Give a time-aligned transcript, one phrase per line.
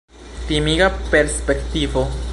[0.47, 2.07] Timiga perspektivo!